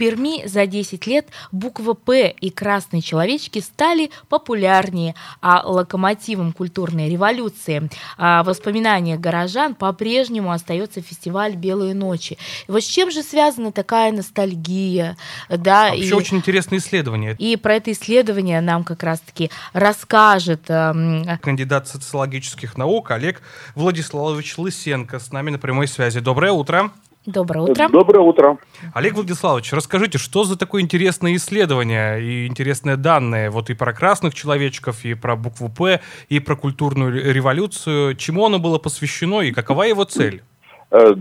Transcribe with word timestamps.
Перми 0.00 0.46
за 0.46 0.64
10 0.64 1.06
лет 1.06 1.28
буква 1.52 1.92
«П» 1.92 2.34
и 2.40 2.48
красные 2.48 3.02
человечки 3.02 3.58
стали 3.58 4.10
популярнее, 4.30 5.14
а 5.42 5.60
локомотивом 5.62 6.54
культурной 6.54 7.10
революции 7.10 7.90
а 8.16 8.42
воспоминания 8.42 9.18
горожан 9.18 9.74
по-прежнему 9.74 10.52
остается 10.52 11.02
фестиваль 11.02 11.54
«Белые 11.54 11.92
ночи». 11.92 12.38
И 12.66 12.72
вот 12.72 12.82
с 12.82 12.86
чем 12.86 13.10
же 13.10 13.22
связана 13.22 13.72
такая 13.72 14.10
ностальгия? 14.10 15.18
Да, 15.50 15.90
Вообще 15.90 16.04
и, 16.04 16.12
очень 16.14 16.38
интересное 16.38 16.78
исследование. 16.78 17.36
И 17.38 17.56
про 17.56 17.74
это 17.74 17.92
исследование 17.92 18.62
нам 18.62 18.84
как 18.84 19.02
раз-таки 19.02 19.50
расскажет... 19.74 20.62
Эм, 20.68 21.26
Кандидат 21.42 21.88
социологических 21.88 22.78
наук 22.78 23.10
Олег 23.10 23.42
Владиславович 23.74 24.56
Лысенко 24.56 25.18
с 25.18 25.30
нами 25.30 25.50
на 25.50 25.58
прямой 25.58 25.88
связи. 25.88 26.20
Доброе 26.20 26.52
утро. 26.52 26.90
Доброе 27.26 27.60
утро. 27.60 27.88
Доброе 27.90 28.20
утро. 28.20 28.58
Олег 28.94 29.14
Владиславович, 29.14 29.72
расскажите, 29.72 30.16
что 30.16 30.44
за 30.44 30.56
такое 30.56 30.80
интересное 30.80 31.36
исследование 31.36 32.22
и 32.22 32.46
интересные 32.46 32.96
данные 32.96 33.50
вот 33.50 33.68
и 33.68 33.74
про 33.74 33.92
красных 33.92 34.34
человечков, 34.34 35.04
и 35.04 35.12
про 35.12 35.36
букву 35.36 35.68
«П», 35.68 36.00
и 36.30 36.40
про 36.40 36.56
культурную 36.56 37.32
революцию. 37.32 38.16
Чему 38.16 38.46
оно 38.46 38.58
было 38.58 38.78
посвящено 38.78 39.42
и 39.42 39.52
какова 39.52 39.82
его 39.82 40.04
цель? 40.04 40.42
Э, 40.90 41.14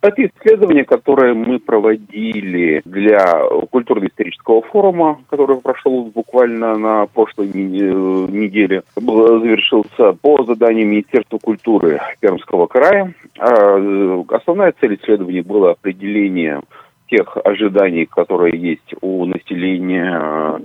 это 0.00 0.26
исследование, 0.26 0.84
которое 0.84 1.34
мы 1.34 1.58
проводили 1.58 2.82
для 2.84 3.42
культурно-исторического 3.70 4.62
форума, 4.62 5.20
который 5.28 5.56
прошел 5.60 6.04
буквально 6.14 6.76
на 6.78 7.06
прошлой 7.06 7.48
э, 7.48 7.50
неделе, 7.50 8.82
завершился 8.94 10.12
по 10.12 10.44
заданию 10.44 10.86
Министерства 10.86 11.38
культуры 11.38 12.00
Пермского 12.20 12.66
края. 12.66 13.12
Э, 13.38 14.22
основная 14.28 14.72
цель 14.80 14.94
исследования 14.94 15.42
была 15.42 15.72
определение 15.72 16.60
тех 17.08 17.36
ожиданий, 17.44 18.06
которые 18.06 18.58
есть 18.58 18.94
у 19.02 19.26
населения 19.26 20.62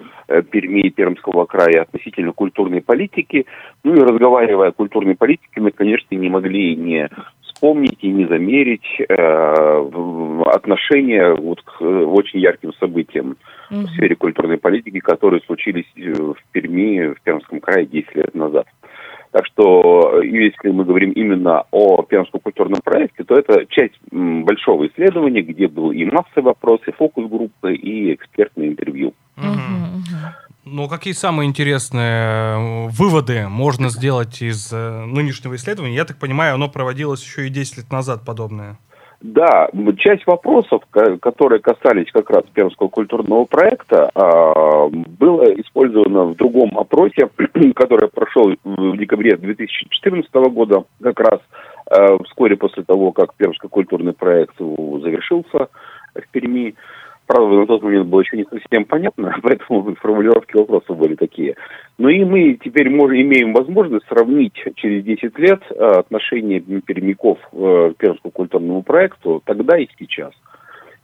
Перми 0.50 0.82
и 0.82 0.90
Пермского 0.90 1.46
края 1.46 1.82
относительно 1.82 2.32
культурной 2.32 2.82
политики. 2.82 3.46
Ну 3.84 3.96
и 3.96 4.00
разговаривая 4.00 4.70
о 4.70 4.72
культурной 4.72 5.16
политике, 5.16 5.60
мы, 5.60 5.72
конечно, 5.72 6.16
не 6.16 6.30
могли 6.30 6.76
не 6.78 7.10
вспомнить 7.58 7.98
и 8.02 8.10
не 8.10 8.26
замерить 8.26 8.86
э, 9.00 9.90
отношение 10.46 11.34
вот 11.34 11.62
к 11.64 11.82
очень 11.82 12.40
ярким 12.40 12.72
событиям 12.74 13.36
mm-hmm. 13.72 13.82
в 13.82 13.90
сфере 13.90 14.16
культурной 14.16 14.58
политики, 14.58 15.00
которые 15.00 15.42
случились 15.42 15.88
э, 15.96 16.12
в 16.12 16.38
Перми, 16.52 17.14
в 17.14 17.22
Пермском 17.22 17.60
крае 17.60 17.88
10 17.88 18.16
лет 18.16 18.36
назад. 18.36 18.68
Так 19.32 19.46
что, 19.48 20.20
э, 20.22 20.28
если 20.28 20.70
мы 20.70 20.86
говорим 20.86 21.12
именно 21.12 21.64
о 21.72 22.04
Пермском 22.04 22.42
культурном 22.42 22.80
проекте, 22.84 23.24
то 23.24 23.36
это 23.36 23.66
часть 23.70 23.96
большого 24.12 24.88
исследования, 24.88 25.42
где 25.42 25.68
был 25.68 25.92
и 25.92 26.06
массовый 26.06 26.44
вопрос, 26.44 26.82
и 26.88 26.92
фокус-группы, 26.92 27.74
и 27.74 28.14
экспертные 28.14 28.70
интервью. 28.70 29.14
Mm-hmm. 29.38 30.47
Ну, 30.70 30.88
какие 30.88 31.14
самые 31.14 31.48
интересные 31.48 32.88
э, 32.88 32.88
выводы 32.90 33.48
можно 33.48 33.90
сделать 33.90 34.42
из 34.42 34.72
э, 34.74 35.06
нынешнего 35.06 35.56
исследования? 35.56 35.96
Я 35.96 36.06
так 36.06 36.18
понимаю, 36.18 36.56
оно 36.56 36.70
проводилось 36.70 37.24
еще 37.24 37.48
и 37.48 37.50
10 37.50 37.78
лет 37.78 37.92
назад 37.92 38.26
подобное. 38.26 38.78
Да, 39.22 39.68
часть 39.98 40.28
вопросов, 40.28 40.84
которые 41.22 41.60
касались 41.60 42.12
как 42.12 42.30
раз 42.30 42.44
Пермского 42.54 42.88
культурного 42.88 43.46
проекта, 43.46 44.12
а, 44.14 44.88
было 44.90 45.44
использовано 45.60 46.26
в 46.26 46.36
другом 46.36 46.78
опросе, 46.78 47.28
который 47.76 48.10
прошел 48.10 48.54
в 48.64 48.98
декабре 48.98 49.36
2014 49.38 50.32
года, 50.52 50.84
как 51.02 51.20
раз 51.20 51.40
э, 51.90 52.18
вскоре 52.26 52.58
после 52.58 52.84
того, 52.84 53.12
как 53.12 53.34
Пермский 53.34 53.70
культурный 53.70 54.14
проект 54.14 54.58
завершился 54.60 55.70
в 56.14 56.28
Перми. 56.32 56.76
Правда, 57.28 57.56
на 57.56 57.68
тот 57.68 57.84
момент 57.84 58.08
было 58.08 58.22
еще 58.22 58.38
не 58.38 58.46
совсем 58.46 58.86
понятно, 58.86 59.36
поэтому 59.44 59.94
формулировки 59.96 60.56
вопросов 60.56 60.98
были 60.98 61.16
такие. 61.16 61.56
Но 61.98 62.10
и 62.10 62.24
мы 62.24 62.58
теперь 62.64 62.90
можем, 62.90 63.22
имеем 63.22 63.54
возможность 63.54 64.08
сравнить 64.08 64.56
через 64.76 65.04
10 65.04 65.38
лет 65.38 65.62
э, 65.70 65.74
отношение 65.76 66.62
пермяков 66.62 67.38
э, 67.52 67.94
к 67.96 67.98
Пермскому 67.98 68.32
культурному 68.32 68.82
проекту 68.82 69.42
тогда 69.46 69.78
и 69.78 69.88
сейчас. 70.00 70.32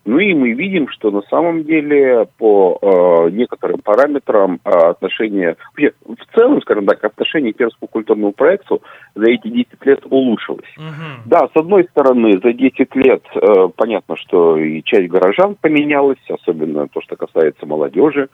Ну 0.06 0.20
и 0.20 0.34
мы 0.34 0.52
видим, 0.52 0.90
что 0.90 1.12
на 1.12 1.22
самом 1.24 1.64
деле 1.64 2.28
по 2.38 2.78
э, 2.82 3.30
некоторым 3.32 3.80
параметрам 3.80 4.60
э, 4.64 4.70
отношение, 4.70 5.56
вообще, 5.72 5.94
в 6.06 6.36
целом, 6.36 6.62
скажем 6.62 6.86
так, 6.86 7.04
отношение 7.04 7.54
к 7.54 7.58
Пермскому 7.58 7.88
культурному 7.88 8.34
проекту 8.34 8.82
за 9.16 9.30
эти 9.32 9.48
10 9.48 9.68
лет 9.86 10.00
улучшилось. 10.10 10.68
Угу. 10.78 11.24
Да, 11.26 11.48
с 11.48 11.58
одной 11.58 11.86
стороны, 11.86 12.40
за 12.44 12.52
10 12.52 12.96
лет 12.96 13.24
э, 13.34 13.70
понятно, 13.76 14.18
что 14.18 14.58
и 14.58 14.84
часть 14.84 15.08
горожан 15.08 15.56
поменялась, 15.56 16.20
особенно 16.30 16.88
то, 16.90 17.02
что 17.02 17.16
касается 17.16 17.66
молодежи. 17.66 18.28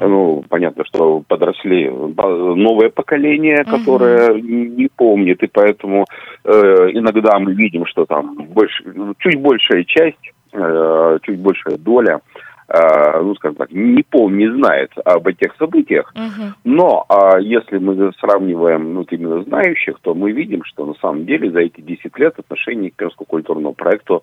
Угу. 0.00 0.08
Ну, 0.08 0.44
понятно, 0.48 0.84
что 0.84 1.22
подросли 1.28 1.88
новое 1.88 2.90
поколение, 2.90 3.64
которое 3.64 4.32
угу. 4.32 4.38
не 4.40 4.88
помнит, 4.88 5.40
и 5.44 5.46
поэтому 5.46 6.04
э, 6.44 6.50
иногда 6.92 7.38
мы 7.38 7.54
видим, 7.54 7.86
что 7.86 8.06
там 8.06 8.34
больше, 8.48 8.82
чуть 9.18 9.40
большая 9.40 9.84
часть 9.84 10.32
чуть 10.52 11.38
большая 11.40 11.78
доля 11.78 12.20
э, 12.68 13.20
ну, 13.20 13.34
скажем 13.36 13.56
так, 13.56 13.70
не 13.70 14.02
пол 14.02 14.30
не 14.30 14.48
знает 14.50 14.90
об 15.04 15.26
этих 15.26 15.54
событиях. 15.56 16.12
Uh-huh. 16.14 16.52
Но 16.64 17.04
а 17.08 17.38
если 17.38 17.78
мы 17.78 18.12
сравниваем 18.20 18.94
ну, 18.94 19.02
именно 19.10 19.42
знающих, 19.44 19.98
то 20.02 20.14
мы 20.14 20.32
видим, 20.32 20.64
что 20.64 20.86
на 20.86 20.94
самом 20.94 21.26
деле 21.26 21.50
за 21.50 21.60
эти 21.60 21.80
10 21.80 22.18
лет 22.18 22.38
отношение 22.38 22.90
к 22.90 22.96
Пермскому 22.96 23.26
культурному 23.26 23.74
проекту 23.74 24.22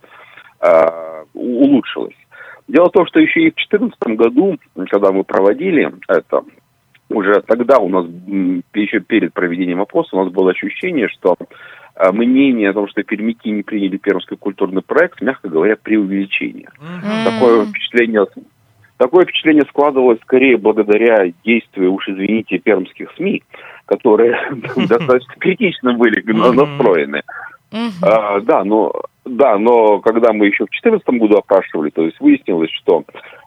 а, 0.60 1.24
улучшилось. 1.34 2.16
Дело 2.68 2.90
в 2.90 2.92
том, 2.92 3.08
что 3.08 3.20
еще 3.20 3.42
и 3.42 3.52
в 3.52 3.56
2014 3.56 4.00
году, 4.16 4.58
когда 4.90 5.12
мы 5.12 5.24
проводили 5.24 5.92
это, 6.08 6.44
уже 7.10 7.42
тогда 7.42 7.80
у 7.80 7.90
нас, 7.90 8.06
еще 8.74 9.00
перед 9.00 9.34
проведением 9.34 9.82
опроса, 9.82 10.16
у 10.16 10.24
нас 10.24 10.32
было 10.32 10.52
ощущение, 10.52 11.08
что 11.10 11.36
мнение 12.12 12.70
о 12.70 12.74
том, 12.74 12.88
что 12.88 13.04
пермяки 13.04 13.50
не 13.50 13.64
приняли 13.64 13.98
пермский 13.98 14.38
культурный 14.38 14.82
проект, 14.82 15.22
мягко 15.22 15.50
говоря, 15.50 15.76
преувеличение. 15.76 16.70
Mm-hmm. 16.80 17.26
Такое 17.26 17.66
впечатление 17.66 18.26
Такое 19.00 19.24
впечатление 19.24 19.64
складывалось 19.70 20.20
скорее 20.24 20.58
благодаря 20.58 21.32
действию, 21.46 21.94
уж 21.94 22.06
извините, 22.10 22.58
пермских 22.58 23.10
СМИ, 23.16 23.44
которые 23.86 24.38
достаточно 24.76 25.36
критично 25.40 25.94
были 25.94 26.22
настроены. 26.22 27.22
А, 28.02 28.42
да, 28.42 28.66
но 28.66 28.92
да, 29.24 29.58
но 29.58 30.00
когда 30.00 30.34
мы 30.34 30.48
еще 30.48 30.66
в 30.66 30.72
2014 30.72 31.08
году 31.20 31.38
опрашивали, 31.38 31.92
то 31.92 32.04
есть 32.04 32.20
выяснилось, 32.20 32.72
что 32.72 33.04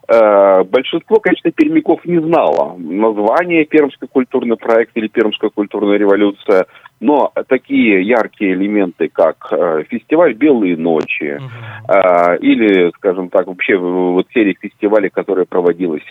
э, 0.09 0.65
большинство, 0.65 1.19
конечно, 1.19 1.51
пермяков 1.51 2.05
не 2.05 2.21
знало 2.21 2.77
название 2.79 3.65
Пермский 3.65 4.07
культурный 4.09 4.57
проект 4.57 4.93
или 4.97 5.09
Пермская 5.09 5.51
культурная 5.51 5.99
революция, 5.99 6.67
но 7.03 7.33
такие 7.49 8.07
яркие 8.07 8.53
элементы, 8.53 9.09
как 9.09 9.49
э, 9.51 9.83
фестиваль 9.91 10.35
«Белые 10.35 10.77
ночи» 10.77 11.37
э, 11.37 12.39
или, 12.39 12.93
скажем 12.93 13.29
так, 13.29 13.49
вообще 13.49 13.77
вот 13.77 14.27
серии 14.33 14.57
фестивалей, 14.61 15.11
которые 15.11 15.45
проводилась 15.47 16.05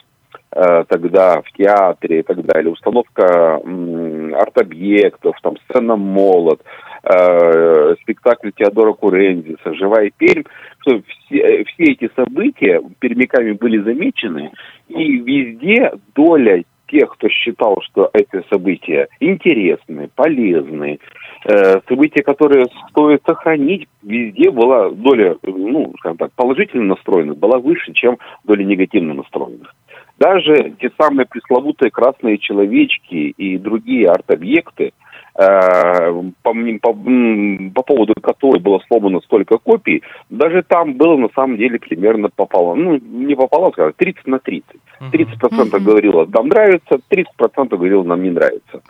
э, 0.54 0.84
тогда 0.90 1.42
в 1.42 1.52
театре 1.54 2.20
и 2.20 2.24
так 2.24 2.46
далее, 2.46 2.74
установка 2.74 3.62
м, 3.64 4.36
арт-объектов, 4.36 5.38
там 5.42 5.56
сцена 5.64 5.96
«Молот», 5.96 6.62
э, 7.04 7.96
спектакль 8.02 8.50
Теодора 8.54 8.92
Курензиса, 8.92 9.74
«Живая 9.74 10.12
Пермь», 10.18 10.44
что 10.82 11.02
все, 11.08 11.64
все 11.64 11.84
эти 11.84 12.12
события 12.18 12.82
пермяками 13.00 13.54
были 13.54 13.82
замечены, 13.82 14.52
и 14.90 15.18
везде 15.20 15.94
доля 16.14 16.64
тех, 16.92 17.10
кто 17.10 17.30
считал, 17.30 17.82
что 17.82 18.10
эти 18.14 18.44
события 18.50 19.08
интересны, 19.20 20.10
полезны, 20.14 21.00
э, 21.46 21.82
события, 21.88 22.22
которые 22.22 22.68
стоит 22.90 23.22
сохранить, 23.26 23.88
везде 24.04 24.52
была 24.52 24.90
доля, 24.92 25.38
ну, 25.44 25.94
скажем 26.00 26.18
так, 26.18 26.32
положительно 26.34 26.96
настроенных 26.96 27.38
была 27.38 27.58
выше, 27.60 27.94
чем 27.94 28.18
доля 28.44 28.64
негативно 28.64 29.14
настроенных. 29.14 29.74
Даже 30.20 30.74
те 30.80 30.92
самые 31.02 31.26
пресловутые 31.26 31.90
красные 31.90 32.38
человечки 32.38 33.16
и 33.16 33.58
другие 33.58 34.08
арт-объекты, 34.08 34.94
по, 35.33 36.54
по, 36.81 36.94
по 36.94 37.83
поводу 37.83 38.13
которой 38.22 38.60
было 38.60 38.80
сломано 38.88 39.22
столько 39.22 39.57
копий, 39.57 40.04
даже 40.30 40.63
там 40.63 40.94
было 40.94 41.16
на 41.18 41.30
самом 41.33 41.57
деле 41.57 41.80
примерно 41.80 42.30
пополам. 42.30 42.83
Ну, 42.83 42.98
не 42.98 43.36
пополам, 43.36 43.72
скажем, 43.72 43.94
30 43.98 44.28
на 44.28 44.39
30. 44.39 44.66
30% 45.12 45.39
uh-huh. 45.42 45.80
говорило, 45.80 46.25
нам 46.25 46.48
нравится, 46.48 47.00
30% 47.10 47.69
говорило, 47.69 48.04
нам 48.04 48.22
не 48.24 48.30
нравится. 48.30 48.81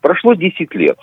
Прошло 0.00 0.34
10 0.34 0.74
лет. 0.74 0.98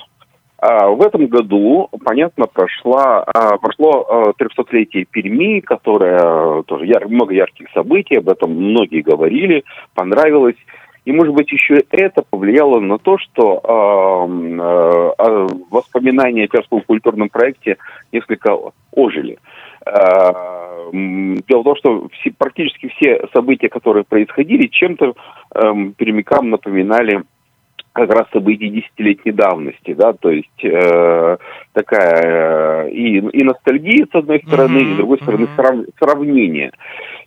А 0.62 0.90
в 0.90 1.02
этом 1.02 1.28
году, 1.28 1.90
понятно, 2.04 2.46
прошла, 2.46 3.24
а, 3.24 3.58
прошло 3.58 4.34
300-летие 4.38 5.04
а, 5.04 5.06
Перми, 5.10 5.62
которое 5.62 6.64
тоже 6.64 6.86
яр, 6.86 7.08
много 7.08 7.34
ярких 7.34 7.68
событий, 7.74 8.18
об 8.18 8.28
этом 8.28 8.52
многие 8.52 9.02
говорили, 9.02 9.64
понравилось. 9.96 10.58
И, 11.06 11.12
может 11.12 11.34
быть, 11.34 11.52
еще 11.52 11.84
это 11.90 12.24
повлияло 12.30 12.80
на 12.80 12.98
то, 12.98 13.18
что 13.18 13.62
э, 13.64 14.64
э, 15.18 15.48
воспоминания 15.70 16.46
о 16.46 16.48
Перском 16.48 16.82
культурном 16.82 17.30
проекте 17.30 17.78
несколько 18.12 18.58
ожили. 18.92 19.40
Э, 19.86 20.32
дело 20.92 21.62
в 21.62 21.64
том, 21.64 21.76
что 21.78 22.10
все, 22.10 22.32
практически 22.38 22.90
все 22.90 23.28
события, 23.34 23.70
которые 23.70 24.04
происходили, 24.04 24.68
чем-то 24.68 25.14
э, 25.56 25.74
перемикам 25.98 26.50
напоминали 26.50 27.24
как 28.00 28.16
раз 28.16 28.28
событий 28.32 28.70
десятилетней 28.70 29.34
давности, 29.34 29.94
да, 29.94 30.14
то 30.14 30.30
есть 30.30 30.64
э, 30.64 31.38
такая 31.74 32.86
э, 32.86 32.92
и, 32.92 33.18
и 33.18 33.44
ностальгия 33.44 34.06
с 34.12 34.16
одной 34.16 34.42
стороны, 34.46 34.78
mm-hmm. 34.78 34.92
и 34.92 34.94
с 34.94 34.98
другой 34.98 35.18
стороны 35.18 35.44
mm-hmm. 35.44 35.56
срав, 35.56 35.76
сравнение. 36.00 36.72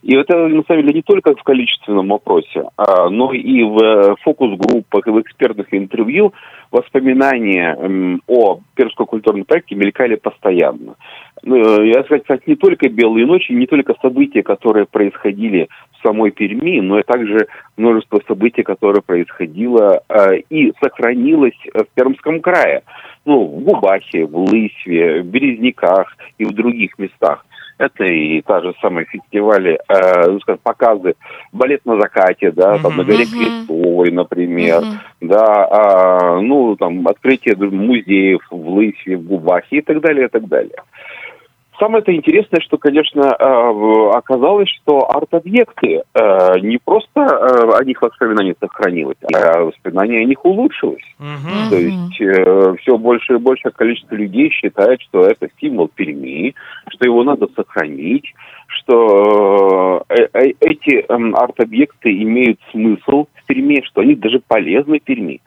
И 0.01 0.15
это, 0.15 0.47
на 0.47 0.63
самом 0.63 0.81
деле, 0.81 0.95
не 0.95 1.01
только 1.01 1.33
в 1.33 1.43
количественном 1.43 2.09
вопросе, 2.09 2.63
а, 2.75 3.09
но 3.09 3.31
и 3.31 3.63
в 3.63 3.77
э, 3.81 4.15
фокус-группах, 4.23 5.07
и 5.07 5.11
в 5.11 5.21
экспертных 5.21 5.67
интервью 5.71 6.33
воспоминания 6.73 7.77
э, 7.77 8.17
о 8.27 8.59
Пермском 8.75 9.05
культурном 9.05 9.45
проекте 9.45 9.75
мелькали 9.75 10.15
постоянно. 10.15 10.95
Ну, 11.43 11.55
э, 11.55 11.87
я 11.87 12.03
сказать, 12.03 12.23
кстати, 12.23 12.43
не 12.47 12.55
только 12.55 12.89
«Белые 12.89 13.25
ночи», 13.25 13.51
не 13.51 13.67
только 13.67 13.95
события, 14.01 14.41
которые 14.41 14.85
происходили 14.85 15.69
самой 16.03 16.31
Перми, 16.31 16.81
но 16.81 16.99
и 16.99 17.03
также 17.03 17.47
множество 17.77 18.21
событий, 18.27 18.63
которые 18.63 19.01
происходило 19.01 20.01
э, 20.09 20.39
и 20.49 20.73
сохранилось 20.81 21.57
в 21.73 21.85
Пермском 21.93 22.41
крае. 22.41 22.81
Ну, 23.25 23.45
в 23.45 23.63
Губахе, 23.63 24.25
в 24.25 24.35
Лысьве, 24.35 25.21
в 25.21 25.25
Березняках 25.27 26.17
и 26.39 26.45
в 26.45 26.51
других 26.51 26.97
местах. 26.97 27.45
Это 27.83 28.05
и 28.05 28.41
та 28.41 28.61
же 28.61 28.73
самая 28.81 29.05
фестивали, 29.05 29.77
э, 29.89 30.27
ну, 30.29 30.39
скажем, 30.39 30.61
показы 30.63 31.15
балет 31.51 31.85
на 31.85 31.99
закате, 31.99 32.51
да, 32.51 32.75
uh-huh. 32.75 32.81
там 32.81 32.95
на 32.95 33.03
горе. 33.03 33.25
Крестовой, 33.25 34.09
например, 34.11 34.81
uh-huh. 34.81 34.95
да, 35.21 35.67
а, 35.69 36.39
ну, 36.39 36.77
там, 36.77 37.05
открытие 37.07 37.57
музеев 37.57 38.41
в 38.49 38.69
Лысьве, 38.69 39.17
в 39.17 39.23
Губахе 39.23 39.77
и 39.77 39.81
так 39.81 39.99
далее, 39.99 40.27
и 40.27 40.29
так 40.29 40.47
далее. 40.47 40.81
Самое-то 41.79 42.13
интересное, 42.13 42.61
что, 42.61 42.77
конечно, 42.77 43.21
э, 43.21 44.09
оказалось, 44.15 44.69
что 44.69 45.09
арт-объекты 45.09 46.03
э, 46.13 46.59
не 46.59 46.77
просто 46.77 47.21
э, 47.21 47.77
о 47.77 47.83
них 47.83 48.01
воспоминания 48.01 48.55
сохранилось, 48.59 49.17
а 49.33 49.63
воспоминания 49.63 50.19
о 50.19 50.25
них 50.25 50.45
улучшилось. 50.45 51.03
Mm-hmm. 51.19 51.69
То 51.69 51.75
есть 51.77 52.81
все 52.81 52.97
больше 52.97 53.33
и 53.33 53.37
больше 53.37 53.71
количество 53.71 54.15
людей 54.15 54.51
считает, 54.51 55.01
что 55.01 55.25
это 55.25 55.49
символ 55.59 55.87
Перми, 55.87 56.53
что 56.89 57.05
его 57.05 57.23
надо 57.23 57.47
сохранить, 57.55 58.33
что 58.67 60.03
эти 60.09 61.05
эм, 61.09 61.35
арт-объекты 61.35 62.11
имеют 62.21 62.59
смысл 62.71 63.25
в 63.33 63.45
Перми, 63.47 63.81
что 63.85 64.01
они 64.01 64.15
даже 64.15 64.41
полезны 64.47 64.99
Перми. 64.99 65.41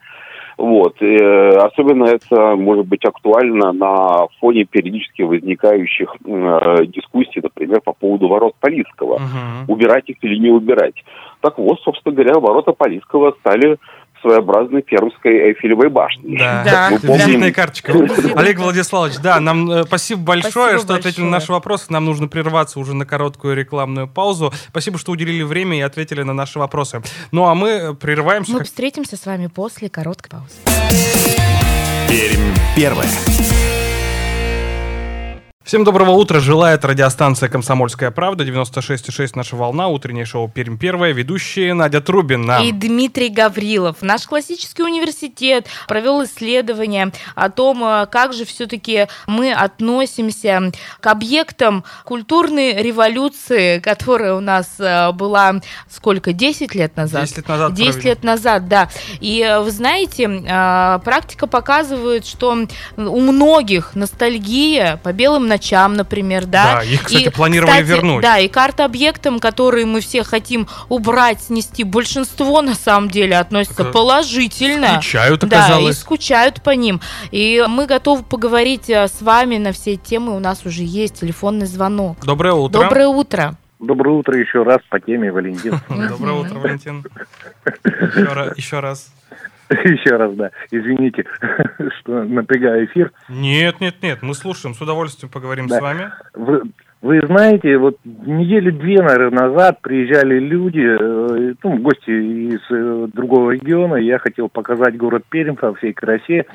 Вот. 0.56 1.02
И, 1.02 1.16
э, 1.16 1.50
особенно 1.58 2.04
это 2.04 2.56
может 2.56 2.86
быть 2.86 3.04
актуально 3.04 3.72
на 3.72 4.26
фоне 4.40 4.64
периодически 4.64 5.22
возникающих 5.22 6.14
э, 6.24 6.86
дискуссий, 6.86 7.40
например, 7.42 7.82
по 7.82 7.92
поводу 7.92 8.28
ворот 8.28 8.54
Полисского. 8.58 9.14
Угу. 9.16 9.72
Убирать 9.72 10.08
их 10.08 10.16
или 10.22 10.38
не 10.38 10.50
убирать. 10.50 10.94
Так 11.40 11.58
вот, 11.58 11.78
собственно 11.80 12.14
говоря, 12.14 12.40
ворота 12.40 12.72
Полисского 12.72 13.36
стали 13.40 13.76
своеобразной 14.26 14.82
пермской 14.82 15.50
Эйфелевой 15.50 15.88
башни. 15.88 16.36
Да, 16.36 16.64
да. 16.64 16.98
Помним... 17.06 17.52
карточка. 17.52 17.92
Олег 18.36 18.58
Владиславович, 18.58 19.18
да, 19.22 19.38
нам 19.40 19.70
э, 19.70 19.84
спасибо 19.84 20.22
большое, 20.22 20.52
спасибо 20.52 20.78
что 20.78 20.86
большое. 20.88 20.98
ответили 20.98 21.24
на 21.24 21.30
наши 21.30 21.52
вопросы. 21.52 21.86
Нам 21.90 22.04
нужно 22.04 22.26
прерваться 22.28 22.80
уже 22.80 22.94
на 22.94 23.06
короткую 23.06 23.54
рекламную 23.54 24.08
паузу. 24.08 24.52
Спасибо, 24.68 24.98
что 24.98 25.12
уделили 25.12 25.42
время 25.42 25.78
и 25.78 25.80
ответили 25.80 26.22
на 26.22 26.32
наши 26.32 26.58
вопросы. 26.58 27.02
Ну, 27.30 27.46
а 27.46 27.54
мы 27.54 27.94
прерываемся. 27.94 28.52
Мы 28.52 28.64
встретимся 28.64 29.16
с 29.16 29.24
вами 29.26 29.46
после 29.46 29.88
короткой 29.88 30.30
паузы. 30.30 30.56
Пермь 32.08 32.54
первое. 32.74 33.06
Всем 35.66 35.82
доброго 35.82 36.10
утра. 36.10 36.38
Желает 36.38 36.84
радиостанция 36.84 37.48
«Комсомольская 37.48 38.12
правда», 38.12 38.44
96,6 38.44 39.32
наша 39.34 39.56
волна, 39.56 39.88
утреннее 39.88 40.24
шоу 40.24 40.48
«Пермь 40.48 40.78
первая», 40.78 41.12
ведущие 41.12 41.74
Надя 41.74 42.00
Трубина. 42.00 42.60
И 42.62 42.70
Дмитрий 42.70 43.30
Гаврилов. 43.30 43.96
Наш 44.00 44.28
классический 44.28 44.84
университет 44.84 45.66
провел 45.88 46.22
исследование 46.22 47.10
о 47.34 47.50
том, 47.50 47.82
э, 47.82 48.06
как 48.06 48.32
же 48.32 48.44
все-таки 48.44 49.08
мы 49.26 49.52
относимся 49.52 50.70
к 51.00 51.06
объектам 51.08 51.82
культурной 52.04 52.80
революции, 52.80 53.80
которая 53.80 54.34
у 54.34 54.40
нас 54.40 54.76
э, 54.78 55.10
была 55.10 55.54
сколько, 55.90 56.32
10 56.32 56.76
лет 56.76 56.94
назад? 56.94 57.22
10 57.22 57.38
лет 57.38 57.48
назад. 57.48 57.74
10 57.74 57.92
провели. 57.92 58.08
лет 58.08 58.22
назад, 58.22 58.68
да. 58.68 58.88
И 59.18 59.42
э, 59.42 59.58
вы 59.58 59.72
знаете, 59.72 60.28
практика 61.04 61.48
показывает, 61.48 62.24
что 62.24 62.56
у 62.96 63.20
многих 63.20 63.96
ностальгия 63.96 65.00
по 65.02 65.12
белым 65.12 65.55
ночам, 65.56 65.94
например, 65.94 66.44
да. 66.44 66.76
Да, 66.76 66.82
их, 66.82 67.02
кстати, 67.02 67.24
и, 67.24 67.28
планировали 67.30 67.82
кстати, 67.82 67.88
вернуть. 67.88 68.22
Да, 68.22 68.38
и 68.38 68.48
карта 68.48 68.84
объектам, 68.84 69.38
которые 69.38 69.86
мы 69.86 70.00
все 70.00 70.22
хотим 70.22 70.68
убрать, 70.88 71.42
снести, 71.42 71.82
большинство 71.82 72.62
на 72.62 72.74
самом 72.74 73.10
деле 73.10 73.38
относится 73.38 73.84
так, 73.84 73.92
положительно. 73.92 74.94
Скучают, 74.94 75.44
оказалось. 75.44 75.84
Да, 75.84 75.90
и 75.90 75.92
скучают 75.92 76.62
по 76.62 76.70
ним. 76.70 77.00
И 77.30 77.64
мы 77.68 77.86
готовы 77.86 78.22
поговорить 78.22 78.90
э, 78.90 79.08
с 79.08 79.22
вами 79.22 79.56
на 79.56 79.72
все 79.72 79.96
темы. 79.96 80.36
У 80.36 80.40
нас 80.40 80.66
уже 80.66 80.82
есть 80.82 81.20
телефонный 81.20 81.66
звонок. 81.66 82.18
Доброе 82.24 82.52
утро. 82.52 82.82
Доброе 82.82 83.08
утро. 83.08 83.56
Доброе 83.78 84.16
утро 84.16 84.38
еще 84.38 84.62
раз 84.62 84.80
по 84.88 85.00
теме, 85.00 85.32
Валентин. 85.32 85.80
Доброе 85.88 86.32
утро, 86.32 86.58
Валентин. 86.58 87.04
Еще 88.56 88.80
раз. 88.80 89.12
Еще 89.84 90.16
раз, 90.16 90.34
да. 90.34 90.50
Извините, 90.70 91.24
что 92.00 92.24
напрягаю 92.24 92.86
эфир. 92.86 93.12
Нет, 93.28 93.80
нет, 93.80 93.96
нет, 94.02 94.22
мы 94.22 94.34
слушаем, 94.34 94.74
с 94.74 94.80
удовольствием 94.80 95.30
поговорим 95.32 95.66
да. 95.66 95.78
с 95.78 95.80
вами. 95.80 96.12
Вы, 96.34 96.62
вы 97.02 97.20
знаете, 97.26 97.76
вот 97.76 97.98
недели 98.04 98.70
две, 98.70 99.02
наверное, 99.02 99.48
назад 99.48 99.80
приезжали 99.82 100.38
люди, 100.38 100.80
э, 100.82 101.54
ну, 101.62 101.78
гости 101.78 102.10
из 102.10 102.60
э, 102.70 103.08
другого 103.12 103.50
региона, 103.52 103.96
я 103.96 104.18
хотел 104.18 104.48
показать 104.48 104.96
город 104.96 105.24
Пермь 105.28 105.56
во 105.60 105.74
всей 105.74 105.92
красе. 105.92 106.46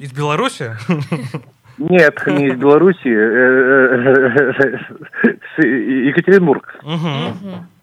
Из 0.00 0.12
Беларуси? 0.12 0.72
Нет, 1.78 2.20
не 2.26 2.48
из 2.48 2.58
Беларуси, 2.58 3.08
э, 3.08 4.78
Екатеринбург. 6.08 6.74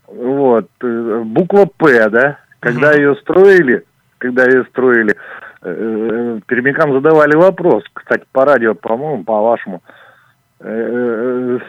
Вот, 0.07 0.69
буква 0.79 1.65
П, 1.77 2.09
да, 2.09 2.39
когда 2.59 2.93
ее 2.93 3.15
строили, 3.15 3.83
когда 4.25 4.45
ее 4.45 4.65
строили, 4.65 5.15
э, 5.61 5.69
э, 5.69 6.39
пермякам 6.47 6.93
задавали 6.93 7.35
вопрос, 7.35 7.83
кстати, 7.93 8.25
по 8.31 8.43
радио, 8.43 8.73
по-моему, 8.73 9.23
по-вашему, 9.23 9.83
э, 10.61 11.59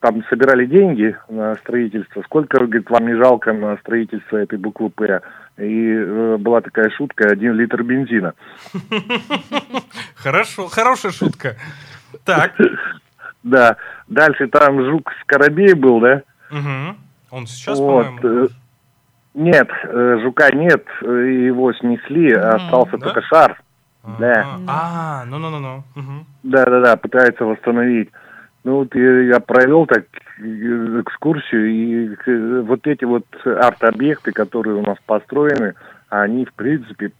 там 0.00 0.24
собирали 0.28 0.66
деньги 0.66 1.16
на 1.30 1.54
строительство, 1.56 2.22
сколько, 2.22 2.58
говорит, 2.58 2.90
вам 2.90 3.06
не 3.06 3.14
жалко 3.14 3.54
на 3.54 3.76
строительство 3.78 4.36
этой 4.36 4.58
буквы 4.58 4.90
«П», 4.90 5.22
и 5.58 6.36
была 6.38 6.60
такая 6.60 6.90
шутка, 6.90 7.28
один 7.28 7.54
литр 7.54 7.82
бензина. 7.82 8.34
Хорошо, 10.16 10.68
хорошая 10.68 11.12
шутка. 11.12 11.56
Так. 12.24 12.52
Да, 13.42 13.76
дальше 14.08 14.46
там 14.48 14.84
Жук 14.84 15.10
Скоробей 15.22 15.74
был, 15.74 16.00
да? 16.00 16.22
Угу. 16.50 16.96
Он 17.30 17.46
сейчас, 17.46 17.78
по-моему. 17.78 18.48
Нет, 19.34 19.68
э, 19.84 20.18
жука 20.22 20.50
нет, 20.50 20.84
его 21.00 21.72
снесли, 21.72 22.32
mm, 22.32 22.38
остался 22.38 22.98
да? 22.98 23.06
только 23.06 23.22
шар. 23.22 23.62
А, 24.04 24.16
да. 24.18 24.46
А, 24.68 25.24
ну, 25.26 25.38
ну, 25.38 25.50
ну, 25.50 25.58
ну. 25.60 26.24
Да, 26.42 26.64
да, 26.64 26.80
да, 26.80 26.96
пытается 26.96 27.44
восстановить. 27.44 28.10
Ну 28.64 28.76
вот 28.76 28.94
я, 28.94 29.40
провел 29.40 29.86
так 29.86 30.04
э, 30.38 31.00
экскурсию, 31.00 31.70
и 31.70 32.16
э, 32.26 32.60
вот 32.60 32.86
эти 32.86 33.04
вот 33.04 33.26
арт-объекты, 33.44 34.32
которые 34.32 34.76
у 34.76 34.82
нас 34.82 34.98
построены, 35.04 35.74
они, 36.10 36.44
в 36.44 36.52
принципе, 36.52 37.06
э, 37.06 37.10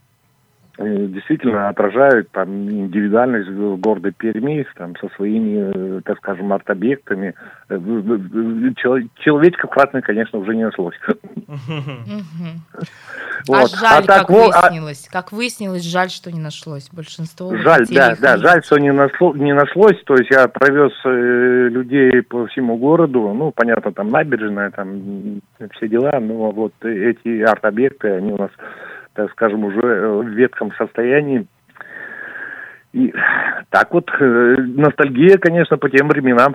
действительно 0.83 1.69
отражают 1.69 2.31
там 2.31 2.69
индивидуальность 2.69 3.51
города 3.81 4.11
Перми 4.13 4.67
там, 4.77 4.97
со 4.97 5.09
своими, 5.17 6.01
так 6.03 6.19
скажем, 6.19 6.53
арт-объектами. 6.53 7.35
Человечка 7.69 9.67
в 9.67 9.71
красной, 9.71 10.03
конечно, 10.03 10.39
уже 10.39 10.55
не 10.55 10.65
нашлось. 10.65 10.97
А 13.49 13.67
жаль, 13.67 14.07
как 14.07 14.31
выяснилось. 14.31 15.09
Как 15.11 15.33
выяснилось, 15.33 15.83
жаль, 15.83 16.11
что 16.11 16.31
не 16.31 16.41
нашлось. 16.41 16.89
Большинство 16.93 17.55
Жаль, 17.57 17.87
да, 17.91 18.15
да, 18.21 18.37
жаль, 18.39 18.63
что 18.63 18.79
не 18.79 18.93
нашлось. 18.93 20.03
То 20.05 20.15
есть 20.15 20.31
я 20.31 20.49
провез 20.49 20.93
людей 21.05 22.23
по 22.23 22.47
всему 22.47 22.77
городу. 22.77 23.33
Ну, 23.35 23.53
понятно, 23.53 23.93
там 23.93 24.09
набережная, 24.09 24.71
там 24.71 25.41
все 25.73 25.89
дела. 25.89 26.21
Но 26.21 26.51
вот 26.51 26.73
эти 26.83 27.43
арт-объекты, 27.43 28.09
они 28.11 28.33
у 28.33 28.39
нас 28.39 28.51
так 29.15 29.31
скажем, 29.33 29.65
уже 29.65 29.81
э, 29.81 30.11
в 30.11 30.29
ветхом 30.29 30.73
состоянии. 30.73 31.47
И 32.93 33.13
так 33.71 33.93
вот, 33.93 34.11
э, 34.19 34.57
ностальгия, 34.59 35.39
конечно, 35.39 35.79
по 35.79 35.89
тем 35.89 36.09
временам. 36.09 36.55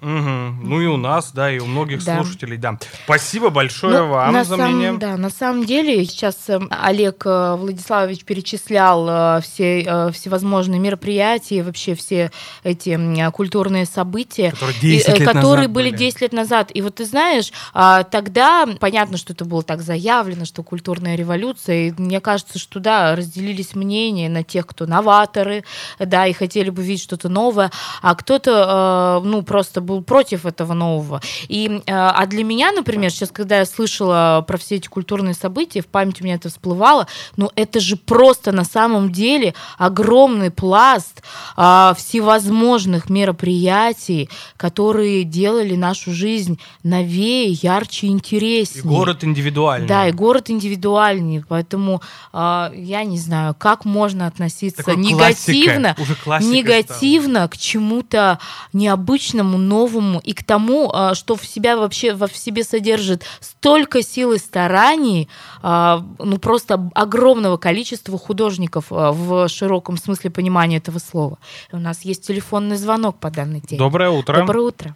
Угу. 0.00 0.08
Ну 0.10 0.80
и 0.80 0.86
у 0.86 0.96
нас, 0.96 1.32
да, 1.32 1.50
и 1.50 1.58
у 1.58 1.66
многих 1.66 2.04
да. 2.04 2.16
слушателей, 2.16 2.56
да. 2.56 2.78
Спасибо 3.04 3.50
большое 3.50 4.00
ну, 4.00 4.08
вам 4.08 4.32
на 4.32 4.44
за 4.44 4.56
самом, 4.56 4.76
мнение. 4.76 4.98
Да, 4.98 5.16
на 5.16 5.30
самом 5.30 5.64
деле 5.64 6.04
сейчас 6.04 6.36
э, 6.48 6.60
Олег 6.68 7.22
э, 7.24 7.54
Владиславович 7.56 8.24
перечислял 8.24 9.06
э, 9.08 9.40
все 9.42 10.10
всевозможные 10.12 10.80
мероприятия, 10.80 11.62
вообще 11.62 11.94
все 11.94 12.30
эти 12.64 13.30
культурные 13.30 13.86
события, 13.86 14.50
которые, 14.50 14.80
10 14.80 15.18
лет 15.20 15.28
которые 15.28 15.68
были, 15.68 15.90
были 15.90 15.96
10 15.96 16.20
лет 16.22 16.32
назад. 16.32 16.70
И 16.74 16.82
вот 16.82 16.96
ты 16.96 17.04
знаешь, 17.04 17.52
а, 17.72 18.02
тогда 18.02 18.66
понятно, 18.80 19.16
что 19.16 19.32
это 19.32 19.44
было 19.44 19.62
так 19.62 19.80
заявлено, 19.80 20.44
что 20.44 20.62
культурная 20.62 21.16
революция, 21.16 21.88
и 21.88 21.92
мне 21.96 22.20
кажется, 22.20 22.58
что 22.58 22.80
да, 22.80 23.14
разделились 23.14 23.74
мнения 23.74 24.28
на 24.28 24.42
тех, 24.42 24.66
кто 24.66 24.86
новаторы, 24.86 25.64
да, 25.98 26.26
и 26.26 26.32
хотели 26.32 26.70
бы 26.70 26.82
видеть 26.82 27.02
что-то 27.02 27.28
новое, 27.28 27.70
а 28.02 28.14
кто-то, 28.14 29.22
ну, 29.24 29.42
просто 29.42 29.80
был 29.84 30.02
против 30.02 30.46
этого 30.46 30.72
нового. 30.72 31.20
И, 31.48 31.82
э, 31.86 31.92
а 31.92 32.26
для 32.26 32.44
меня, 32.44 32.72
например, 32.72 33.10
сейчас, 33.10 33.30
когда 33.30 33.58
я 33.58 33.66
слышала 33.66 34.44
про 34.46 34.58
все 34.58 34.76
эти 34.76 34.88
культурные 34.88 35.34
события, 35.34 35.80
в 35.80 35.86
память 35.86 36.20
у 36.20 36.24
меня 36.24 36.34
это 36.34 36.48
всплывало, 36.48 37.06
ну 37.36 37.50
это 37.54 37.80
же 37.80 37.96
просто 37.96 38.52
на 38.52 38.64
самом 38.64 39.12
деле 39.12 39.54
огромный 39.78 40.50
пласт 40.50 41.22
а, 41.56 41.94
всевозможных 41.96 43.10
мероприятий, 43.10 44.28
которые 44.56 45.24
делали 45.24 45.76
нашу 45.76 46.12
жизнь 46.12 46.58
новее, 46.82 47.50
ярче, 47.50 48.08
интереснее. 48.08 48.84
И 48.84 48.86
город 48.86 49.24
индивидуальный. 49.24 49.88
Да, 49.88 50.08
и 50.08 50.12
город 50.12 50.50
индивидуальный. 50.50 51.44
Поэтому 51.46 52.00
а, 52.32 52.72
я 52.74 53.04
не 53.04 53.18
знаю, 53.18 53.54
как 53.56 53.84
можно 53.84 54.26
относиться 54.26 54.78
Такой 54.78 54.96
негативно, 54.96 55.96
негативно 56.40 57.48
к 57.48 57.56
чему-то 57.56 58.38
необычному, 58.72 59.58
новому 59.58 59.73
новому 59.74 60.20
и 60.22 60.32
к 60.32 60.44
тому, 60.44 60.90
а, 60.92 61.14
что 61.14 61.34
в 61.34 61.44
себя 61.44 61.76
вообще 61.76 62.14
в 62.14 62.36
себе 62.36 62.62
содержит 62.62 63.22
столько 63.40 64.02
сил 64.02 64.32
и 64.32 64.38
стараний, 64.38 65.28
а, 65.62 66.02
ну 66.18 66.38
просто 66.38 66.90
огромного 66.94 67.56
количества 67.56 68.18
художников 68.18 68.86
а, 68.90 69.12
в 69.12 69.48
широком 69.48 69.96
смысле 69.96 70.30
понимания 70.30 70.76
этого 70.76 70.98
слова. 70.98 71.38
у 71.72 71.78
нас 71.78 72.04
есть 72.04 72.26
телефонный 72.26 72.76
звонок 72.76 73.16
по 73.18 73.30
данной 73.30 73.60
теме. 73.60 73.78
Доброе 73.78 74.10
утро. 74.10 74.38
Доброе 74.38 74.60
утро. 74.60 74.94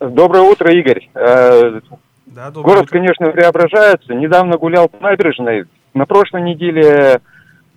Доброе 0.00 0.42
утро, 0.42 0.72
Игорь. 0.72 1.08
Э, 1.14 1.80
да, 2.26 2.50
Город, 2.50 2.84
утро. 2.84 2.98
конечно, 2.98 3.30
преображается. 3.30 4.14
Недавно 4.14 4.56
гулял 4.56 4.88
по 4.88 4.98
набережной. 5.02 5.66
На 5.94 6.06
прошлой 6.06 6.42
неделе 6.42 7.20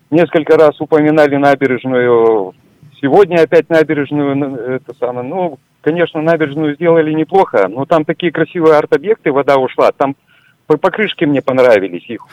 несколько 0.09 0.57
раз 0.57 0.79
упоминали 0.79 1.35
набережную. 1.35 2.53
Сегодня 3.01 3.41
опять 3.41 3.69
набережную, 3.69 4.55
это 4.75 4.93
самое, 4.97 5.27
ну, 5.27 5.59
конечно, 5.83 6.21
набережную 6.21 6.75
сделали 6.75 7.11
неплохо, 7.11 7.67
но 7.67 7.85
там 7.85 8.05
такие 8.05 8.31
красивые 8.31 8.75
арт-объекты, 8.75 9.31
вода 9.31 9.57
ушла, 9.57 9.91
там 9.91 10.15
по 10.65 10.77
покрышке 10.77 11.25
мне 11.25 11.41
понравились 11.41 12.09
их. 12.09 12.25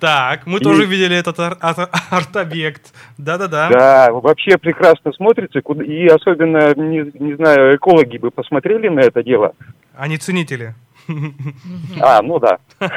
Так, 0.00 0.46
мы 0.46 0.60
тоже 0.60 0.84
видели 0.84 1.16
этот 1.16 1.38
арт-объект. 1.40 2.92
Да-да-да. 3.18 3.68
Да, 3.68 4.12
вообще 4.12 4.56
прекрасно 4.56 5.12
смотрится. 5.12 5.58
И 5.58 6.06
особенно, 6.06 6.72
не, 6.74 7.10
не 7.18 7.34
знаю, 7.34 7.76
экологи 7.76 8.18
бы 8.18 8.30
посмотрели 8.30 8.88
на 8.88 9.00
это 9.00 9.24
дело. 9.24 9.54
Они 9.96 10.16
ценители. 10.16 10.74
А, 12.00 12.22
ну 12.22 12.38
да. 12.38 12.58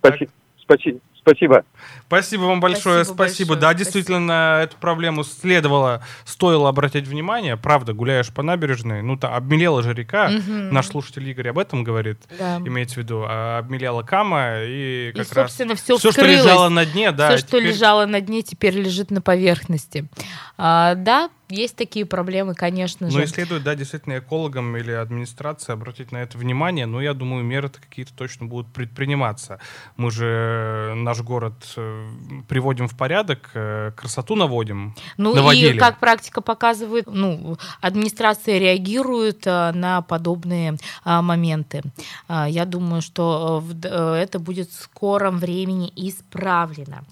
Спасибо. 0.00 0.98
Спасибо. 1.28 1.64
Спасибо 2.06 2.42
вам 2.42 2.60
большое, 2.60 3.04
спасибо. 3.04 3.14
спасибо. 3.14 3.48
Большое. 3.50 3.60
Да, 3.60 3.74
действительно, 3.74 4.20
на 4.20 4.62
эту 4.62 4.76
проблему 4.78 5.24
следовало, 5.24 6.02
стоило 6.24 6.70
обратить 6.70 7.06
внимание. 7.06 7.58
Правда, 7.58 7.92
гуляешь 7.92 8.32
по 8.32 8.42
набережной, 8.42 9.02
ну, 9.02 9.18
то 9.18 9.34
обмелела 9.34 9.82
же 9.82 9.92
река. 9.92 10.28
Угу. 10.28 10.72
Наш 10.72 10.86
слушатель 10.86 11.28
Игорь 11.28 11.50
об 11.50 11.58
этом 11.58 11.84
говорит, 11.84 12.18
да. 12.38 12.56
имеется 12.58 12.94
в 12.94 12.98
виду. 12.98 13.24
А 13.28 13.58
обмелела 13.58 14.02
кама, 14.02 14.62
и 14.62 15.12
как 15.14 15.30
и, 15.30 15.34
раз 15.34 15.48
собственно, 15.48 15.74
все, 15.74 15.98
все 15.98 16.12
что 16.12 16.24
лежало 16.24 16.70
на 16.70 16.86
дне, 16.86 17.12
да. 17.12 17.28
Все, 17.28 17.38
что 17.38 17.48
теперь... 17.48 17.64
лежало 17.64 18.06
на 18.06 18.20
дне, 18.22 18.42
теперь 18.42 18.74
лежит 18.74 19.10
на 19.10 19.20
поверхности. 19.20 20.08
А, 20.56 20.94
да, 20.94 21.28
есть 21.48 21.76
такие 21.76 22.04
проблемы, 22.04 22.54
конечно 22.54 23.10
же. 23.10 23.16
Но 23.16 23.22
и 23.22 23.26
следует, 23.26 23.62
да, 23.62 23.74
действительно, 23.74 24.18
экологам 24.18 24.76
или 24.76 24.92
администрации 24.92 25.72
обратить 25.72 26.12
на 26.12 26.18
это 26.18 26.36
внимание. 26.36 26.86
Но 26.86 27.00
я 27.00 27.14
думаю, 27.14 27.44
меры-то 27.44 27.80
какие-то 27.80 28.12
точно 28.14 28.46
будут 28.46 28.72
предприниматься. 28.72 29.58
Мы 29.96 30.10
же 30.10 30.92
наш 30.96 31.20
город 31.20 31.54
э, 31.76 32.08
приводим 32.48 32.88
в 32.88 32.96
порядок, 32.96 33.50
э, 33.54 33.92
красоту 33.96 34.34
наводим. 34.34 34.94
Ну 35.16 35.34
наводили. 35.34 35.76
и, 35.76 35.78
как 35.78 35.98
практика 36.00 36.40
показывает, 36.40 37.06
ну, 37.06 37.56
администрация 37.80 38.58
реагирует 38.58 39.46
э, 39.46 39.72
на 39.72 40.02
подобные 40.02 40.76
моменты. 41.04 41.82
Я 42.28 42.64
думаю, 42.64 43.02
что 43.02 43.62
это 43.82 44.38
будет 44.38 44.70
в 44.70 44.82
скором 44.82 45.38
времени 45.38 45.92
исправлено. 45.96 47.04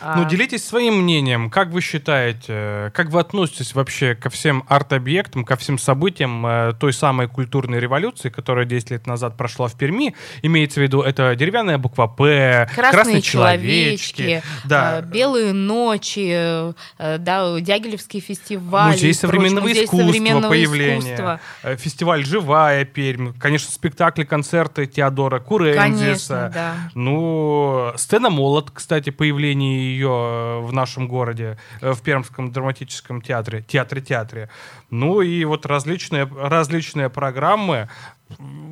Ну, 0.00 0.22
а. 0.22 0.24
делитесь 0.24 0.64
своим 0.64 1.02
мнением. 1.02 1.50
Как 1.50 1.68
вы 1.68 1.80
считаете, 1.80 2.92
как 2.94 3.08
вы 3.08 3.20
относитесь 3.20 3.74
вообще 3.74 4.14
ко 4.14 4.28
всем 4.30 4.64
арт-объектам, 4.68 5.44
ко 5.44 5.56
всем 5.56 5.78
событиям 5.78 6.44
э, 6.46 6.72
той 6.78 6.92
самой 6.92 7.28
культурной 7.28 7.80
революции, 7.80 8.28
которая 8.28 8.64
10 8.66 8.90
лет 8.90 9.06
назад 9.06 9.36
прошла 9.36 9.68
в 9.68 9.76
Перми? 9.76 10.14
Имеется 10.42 10.80
в 10.80 10.82
виду, 10.82 11.00
это 11.00 11.34
деревянная 11.36 11.78
буква 11.78 12.06
«П», 12.06 12.68
красные, 12.74 12.92
красные 12.92 13.22
человечки, 13.22 14.16
человечки 14.16 14.42
да. 14.64 14.98
Э, 14.98 15.02
белые 15.02 15.52
ночи, 15.52 16.28
э, 16.30 16.72
да, 17.18 17.60
Дягилевский 17.60 18.20
фестиваль. 18.20 18.92
Музей 18.92 19.14
современного 19.14 19.68
музей 19.68 19.84
искусства, 19.84 20.06
современного 20.06 20.50
появление. 20.50 20.98
Искусства. 20.98 21.40
Фестиваль 21.76 22.24
«Живая 22.24 22.84
Пермь». 22.84 23.32
Конечно, 23.38 23.72
спектакли, 23.72 24.24
концерты 24.24 24.86
Теодора 24.86 25.40
Курензиса. 25.40 25.80
Конечно, 25.80 26.50
да. 26.52 26.74
Ну, 26.94 27.92
сцена 27.96 28.30
«Молот», 28.30 28.70
кстати, 28.70 29.10
появление 29.10 29.83
ее 29.84 30.08
э, 30.08 30.60
в 30.60 30.72
нашем 30.72 31.08
городе, 31.08 31.58
э, 31.80 31.92
в 31.92 32.02
Пермском 32.02 32.50
драматическом 32.50 33.20
театре, 33.20 33.62
театре-театре. 33.62 34.48
Ну 34.90 35.20
и 35.22 35.44
вот 35.44 35.66
различные, 35.66 36.24
различные 36.24 37.08
программы, 37.10 37.88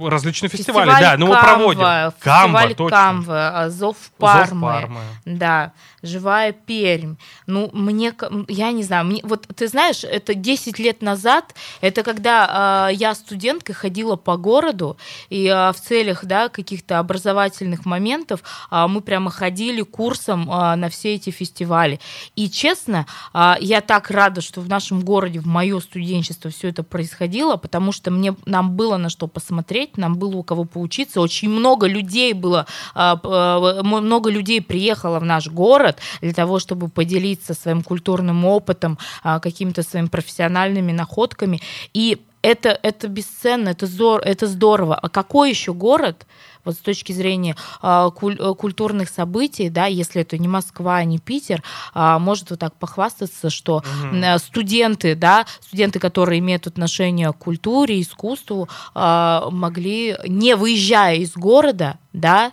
различные 0.00 0.48
фестивали, 0.48 0.90
фестиваль 0.90 1.02
да, 1.02 1.16
но 1.18 1.26
мы 1.26 1.40
проводим. 1.40 2.12
Камва, 2.18 2.68
точно. 2.68 2.88
Камва, 2.88 3.66
Зов 3.68 3.96
Пармы, 4.18 4.46
Зов 4.48 4.60
Пармы. 4.60 5.00
Да, 5.24 5.72
Живая 6.02 6.52
Пермь. 6.52 7.14
Ну, 7.46 7.70
мне, 7.72 8.12
я 8.48 8.72
не 8.72 8.82
знаю, 8.82 9.04
мне, 9.04 9.20
вот 9.22 9.46
ты 9.54 9.68
знаешь, 9.68 10.02
это 10.02 10.34
10 10.34 10.78
лет 10.78 11.00
назад, 11.00 11.54
это 11.80 12.02
когда 12.02 12.88
э, 12.90 12.94
я 12.94 13.14
студенткой 13.14 13.74
ходила 13.74 14.16
по 14.16 14.36
городу, 14.36 14.96
и 15.30 15.46
э, 15.46 15.72
в 15.72 15.76
целях, 15.76 16.24
да, 16.24 16.48
каких-то 16.48 16.98
образовательных 16.98 17.86
моментов 17.86 18.42
э, 18.70 18.86
мы 18.88 19.00
прямо 19.00 19.30
ходили 19.30 19.82
курсом 19.82 20.50
э, 20.50 20.74
на 20.74 20.88
все 20.88 21.14
эти 21.14 21.30
фестивали. 21.30 22.00
И 22.34 22.50
честно, 22.50 23.06
э, 23.32 23.54
я 23.60 23.80
так 23.80 24.10
рада, 24.10 24.40
что 24.40 24.60
в 24.60 24.68
нашем 24.68 25.02
городе, 25.02 25.38
в 25.38 25.46
мое 25.46 25.78
студенчество 25.78 26.50
все 26.50 26.68
это 26.68 26.82
происходило, 26.82 27.56
потому 27.56 27.92
что 27.92 28.10
мне, 28.10 28.34
нам 28.44 28.72
было 28.72 28.96
на 28.96 29.08
что 29.08 29.28
посмотреть, 29.28 29.51
нам 29.96 30.14
было 30.14 30.36
у 30.36 30.42
кого 30.42 30.64
поучиться, 30.64 31.20
очень 31.20 31.50
много 31.50 31.86
людей 31.86 32.32
было, 32.32 32.66
э, 32.94 33.16
э, 33.22 33.82
много 33.82 34.30
людей 34.30 34.60
приехало 34.60 35.18
в 35.18 35.24
наш 35.24 35.48
город, 35.48 35.92
город 35.92 35.98
для 36.20 36.32
того, 36.32 36.58
чтобы 36.58 36.88
поделиться 36.88 37.54
своим 37.54 37.82
культурным 37.82 38.44
опытом, 38.44 38.98
а, 39.22 39.38
какими-то 39.40 39.82
своими 39.82 40.08
профессиональными 40.08 40.92
находками. 40.92 41.60
И 41.94 42.18
это, 42.42 42.78
это 42.82 43.08
бесценно, 43.08 43.70
это, 43.70 43.86
здор, 43.86 44.20
это 44.24 44.46
здорово. 44.46 44.96
А 44.96 45.08
какой 45.08 45.50
еще 45.50 45.72
город, 45.72 46.26
вот 46.64 46.74
с 46.74 46.78
точки 46.78 47.12
зрения 47.12 47.56
э, 47.82 48.10
куль, 48.14 48.36
культурных 48.36 49.08
событий, 49.08 49.68
да, 49.68 49.86
если 49.86 50.22
это 50.22 50.38
не 50.38 50.48
Москва, 50.48 51.02
не 51.04 51.18
Питер, 51.18 51.62
э, 51.94 52.18
может 52.18 52.50
вот 52.50 52.58
так 52.58 52.74
похвастаться, 52.74 53.50
что 53.50 53.76
угу. 53.76 54.38
студенты, 54.38 55.14
да, 55.14 55.46
студенты, 55.60 55.98
которые 55.98 56.40
имеют 56.40 56.66
отношение 56.66 57.32
к 57.32 57.38
культуре, 57.38 58.00
искусству, 58.00 58.68
э, 58.94 59.40
могли, 59.50 60.16
не 60.26 60.56
выезжая 60.56 61.16
из 61.16 61.34
города, 61.34 61.98
да, 62.12 62.52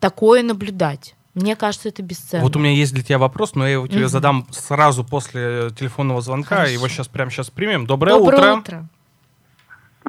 такое 0.00 0.42
наблюдать. 0.42 1.14
Мне 1.34 1.56
кажется, 1.56 1.88
это 1.88 2.02
бесценно. 2.02 2.44
Вот 2.44 2.56
у 2.56 2.58
меня 2.58 2.72
есть 2.72 2.92
для 2.92 3.02
тебя 3.02 3.18
вопрос, 3.18 3.54
но 3.54 3.66
я 3.66 3.74
его 3.74 3.86
тебе 3.86 4.02
угу. 4.02 4.08
задам 4.08 4.46
сразу 4.50 5.02
после 5.02 5.70
телефонного 5.78 6.20
звонка. 6.20 6.56
Хорошо. 6.56 6.72
Его 6.72 6.88
сейчас 6.88 7.08
прямо 7.08 7.30
сейчас 7.30 7.48
примем. 7.50 7.86
Доброе, 7.86 8.18
Доброе 8.18 8.36
утро. 8.36 8.58
утро. 8.58 8.88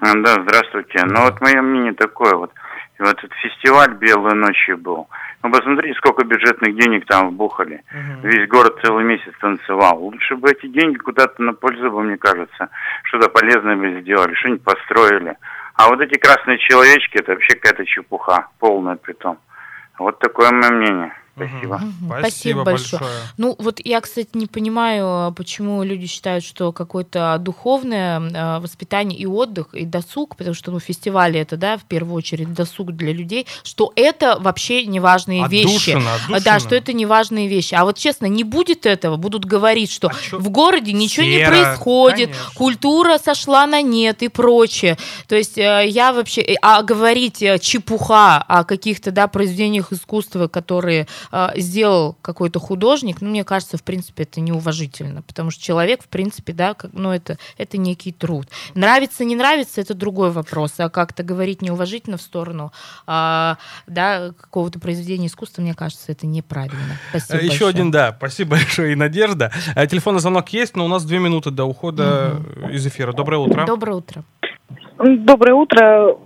А, 0.02 0.14
да, 0.16 0.34
здравствуйте. 0.42 1.04
Ну 1.06 1.22
вот 1.22 1.42
мое 1.42 1.62
мнение 1.62 1.94
такое 1.94 2.34
вот. 2.36 2.52
Вот 3.00 3.18
этот 3.18 3.34
фестиваль 3.34 3.94
«Белые 3.96 4.36
ночи» 4.36 4.74
был. 4.74 5.10
Ну, 5.42 5.52
посмотрите, 5.52 5.98
сколько 5.98 6.26
бюджетных 6.26 6.76
денег 6.78 7.06
там 7.06 7.30
вбухали. 7.30 7.84
Угу. 7.92 8.28
Весь 8.28 8.48
город 8.48 8.80
целый 8.82 9.04
месяц 9.04 9.34
танцевал. 9.42 10.00
Лучше 10.00 10.36
бы 10.38 10.50
эти 10.50 10.68
деньги 10.68 10.98
куда-то 10.98 11.42
на 11.42 11.54
пользу, 11.54 11.90
мне 12.00 12.18
кажется, 12.18 12.70
что-то 13.04 13.30
полезное 13.30 13.76
бы 13.76 14.00
сделали, 14.02 14.34
что-нибудь 14.36 14.64
построили. 14.64 15.36
А 15.76 15.90
вот 15.90 16.00
эти 16.00 16.18
красные 16.18 16.60
человечки, 16.60 17.18
это 17.18 17.32
вообще 17.32 17.56
какая-то 17.56 17.86
чепуха, 17.86 18.48
полная 18.60 18.96
притом. 18.96 19.38
Вот 20.00 20.20
такое 20.20 20.52
мое 20.52 20.72
мнение. 20.72 21.14
Спасибо. 21.36 21.82
Спасибо, 21.82 22.20
Спасибо 22.20 22.64
большое. 22.64 23.00
большое. 23.02 23.22
Ну, 23.38 23.56
вот 23.58 23.82
я, 23.84 24.02
кстати, 24.02 24.30
не 24.34 24.46
понимаю, 24.46 25.34
почему 25.34 25.82
люди 25.84 26.06
считают, 26.06 26.44
что 26.44 26.72
какое-то 26.72 27.38
духовное 27.40 28.20
э, 28.20 28.60
воспитание 28.60 29.18
и 29.18 29.26
отдых, 29.26 29.74
и 29.74 29.86
досуг, 29.86 30.36
потому 30.36 30.54
что, 30.54 30.72
ну, 30.72 30.80
фестивали 30.80 31.40
это, 31.40 31.58
да, 31.58 31.78
в 31.78 31.86
первую 31.86 32.16
очередь 32.16 32.54
досуг 32.54 32.92
для 32.92 33.14
людей, 33.14 33.48
что 33.64 33.92
это 33.96 34.38
вообще 34.40 34.86
неважные 34.86 35.44
отдушина, 35.44 35.64
вещи. 35.64 35.90
Отдушина. 35.92 36.40
Да, 36.42 36.60
что 36.60 36.76
это 36.76 36.94
неважные 36.94 37.48
вещи. 37.48 37.74
А 37.74 37.84
вот 37.84 37.98
честно, 37.98 38.28
не 38.28 38.44
будет 38.44 38.86
этого, 38.86 39.18
будут 39.18 39.46
говорить, 39.46 39.92
что 39.92 40.10
а 40.10 40.38
в 40.38 40.50
городе 40.50 40.94
ничего 40.94 41.26
Сера. 41.26 41.34
не 41.34 41.46
происходит, 41.46 42.30
Конечно. 42.30 42.54
культура 42.56 43.18
сошла 43.18 43.66
на 43.66 43.82
нет 43.82 44.22
и 44.22 44.28
прочее. 44.28 44.98
То 45.28 45.36
есть 45.36 45.58
я 45.58 46.14
вообще... 46.14 46.42
Э, 46.42 46.56
а 46.62 46.82
говорить 46.84 47.42
э, 47.42 47.58
чепуха 47.60 48.38
о 48.38 48.64
каких-то, 48.64 49.12
да, 49.12 49.28
произведениях 49.28 49.92
искусства, 49.92 50.48
которые 50.48 51.08
сделал 51.56 52.18
какой-то 52.22 52.60
художник, 52.60 53.22
ну, 53.22 53.30
мне 53.30 53.44
кажется, 53.44 53.78
в 53.78 53.84
принципе, 53.84 54.24
это 54.24 54.42
неуважительно, 54.42 55.22
потому 55.22 55.52
что 55.52 55.62
человек, 55.62 56.04
в 56.04 56.08
принципе, 56.08 56.54
да, 56.54 56.74
как, 56.74 56.92
ну, 56.94 57.12
это, 57.12 57.38
это 57.58 57.78
некий 57.78 58.12
труд. 58.12 58.48
Нравится, 58.76 59.26
не 59.26 59.36
нравится, 59.36 59.82
это 59.82 59.94
другой 59.94 60.32
вопрос, 60.32 60.74
а 60.80 60.90
как-то 60.90 61.24
говорить 61.24 61.62
неуважительно 61.62 62.18
в 62.18 62.22
сторону, 62.22 62.72
а, 63.08 63.58
да, 63.88 64.32
какого-то 64.40 64.80
произведения 64.80 65.28
искусства, 65.28 65.62
мне 65.62 65.74
кажется, 65.74 66.12
это 66.12 66.28
неправильно. 66.28 66.98
Спасибо 67.10 67.38
Еще 67.38 67.50
большое. 67.50 67.70
один, 67.70 67.92
да, 67.92 68.16
спасибо 68.18 68.50
большое, 68.58 68.94
и 68.94 68.96
Надежда. 68.96 69.52
А, 69.76 69.88
телефонный 69.88 70.20
звонок 70.20 70.50
есть, 70.50 70.76
но 70.76 70.86
у 70.86 70.88
нас 70.88 71.06
две 71.06 71.20
минуты 71.20 71.52
до 71.52 71.66
ухода 71.66 72.36
угу. 72.36 72.70
из 72.70 72.86
эфира. 72.86 73.14
Доброе 73.14 73.38
утро. 73.38 73.66
Доброе 73.66 73.96
утро. 73.96 74.24
Доброе 74.98 75.54
утро. 75.54 76.18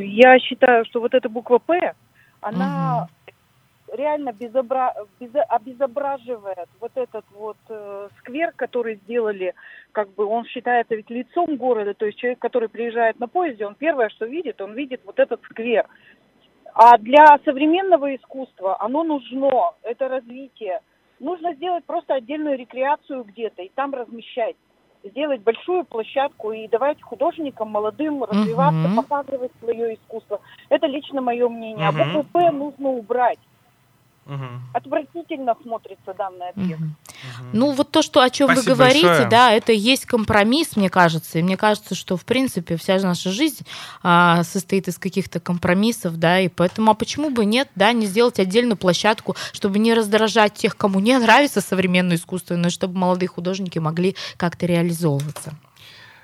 Я 0.00 0.38
считаю, 0.38 0.84
что 0.86 1.00
вот 1.00 1.14
эта 1.14 1.28
буква 1.28 1.58
«П», 1.58 1.92
она 2.40 3.08
реально 3.94 4.32
безобра... 4.32 4.94
безо... 5.20 5.42
обезображивает 5.42 6.68
вот 6.80 6.92
этот 6.94 7.24
вот 7.32 7.56
э, 7.68 8.08
сквер, 8.18 8.52
который 8.56 8.96
сделали, 9.04 9.54
как 9.92 10.10
бы 10.14 10.24
он 10.24 10.44
считается 10.44 10.94
ведь 10.94 11.10
лицом 11.10 11.56
города, 11.56 11.94
то 11.94 12.06
есть 12.06 12.18
человек, 12.18 12.38
который 12.38 12.68
приезжает 12.68 13.18
на 13.20 13.28
поезде, 13.28 13.66
он 13.66 13.74
первое, 13.74 14.08
что 14.08 14.26
видит, 14.26 14.60
он 14.60 14.74
видит 14.74 15.00
вот 15.04 15.18
этот 15.18 15.40
сквер. 15.44 15.86
А 16.74 16.98
для 16.98 17.38
современного 17.44 18.14
искусства 18.16 18.76
оно 18.80 19.04
нужно, 19.04 19.72
это 19.82 20.08
развитие. 20.08 20.80
Нужно 21.20 21.54
сделать 21.54 21.84
просто 21.84 22.14
отдельную 22.14 22.58
рекреацию 22.58 23.22
где-то 23.22 23.62
и 23.62 23.70
там 23.74 23.94
размещать 23.94 24.56
сделать 25.04 25.42
большую 25.42 25.84
площадку 25.84 26.52
и 26.52 26.66
давать 26.68 27.00
художникам 27.02 27.68
молодым 27.68 28.24
развиваться, 28.24 28.88
uh-huh. 28.88 28.96
показывать 28.96 29.52
свое 29.60 29.94
искусство. 29.94 30.40
Это 30.70 30.86
лично 30.86 31.20
мое 31.20 31.48
мнение. 31.48 31.86
Uh-huh. 31.86 32.00
А 32.00 32.14
букву 32.14 32.26
П 32.32 32.50
нужно 32.50 32.88
убрать. 32.88 33.38
Угу. 34.26 34.44
Отвратительно 34.72 35.54
смотрится 35.62 36.14
данный 36.16 36.48
объект. 36.50 36.80
Угу. 36.80 36.90
Ну, 37.52 37.72
вот 37.72 37.90
то, 37.90 38.02
что, 38.02 38.22
о 38.22 38.30
чем 38.30 38.48
Спасибо 38.48 38.70
вы 38.70 38.76
говорите, 38.76 39.06
большое. 39.06 39.28
да, 39.28 39.52
это 39.52 39.72
есть 39.72 40.06
компромисс, 40.06 40.76
мне 40.76 40.88
кажется. 40.88 41.38
И 41.38 41.42
мне 41.42 41.56
кажется, 41.56 41.94
что, 41.94 42.16
в 42.16 42.24
принципе, 42.24 42.76
вся 42.76 42.98
наша 43.00 43.30
жизнь 43.30 43.66
а, 44.02 44.42
состоит 44.44 44.88
из 44.88 44.98
каких-то 44.98 45.40
компромиссов, 45.40 46.16
да, 46.18 46.40
и 46.40 46.48
поэтому, 46.48 46.90
а 46.90 46.94
почему 46.94 47.30
бы 47.30 47.44
нет, 47.44 47.68
да, 47.74 47.92
не 47.92 48.06
сделать 48.06 48.38
отдельную 48.38 48.76
площадку, 48.76 49.36
чтобы 49.52 49.78
не 49.78 49.92
раздражать 49.92 50.54
тех, 50.54 50.76
кому 50.76 51.00
не 51.00 51.18
нравится 51.18 51.60
современное 51.60 52.16
искусство, 52.16 52.56
но 52.56 52.70
чтобы 52.70 52.98
молодые 52.98 53.28
художники 53.28 53.78
могли 53.78 54.16
как-то 54.36 54.64
реализовываться. 54.66 55.54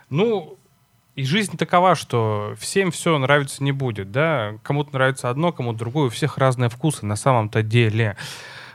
Ну, 0.08 0.58
и 1.20 1.24
жизнь 1.24 1.58
такова, 1.58 1.94
что 1.94 2.54
всем 2.58 2.90
все 2.90 3.18
нравится 3.18 3.62
не 3.62 3.72
будет, 3.72 4.10
да? 4.10 4.54
Кому-то 4.62 4.94
нравится 4.94 5.28
одно, 5.28 5.52
кому-то 5.52 5.78
другое, 5.78 6.06
у 6.06 6.10
всех 6.10 6.38
разные 6.38 6.70
вкусы 6.70 7.04
на 7.04 7.14
самом-то 7.14 7.62
деле. 7.62 8.16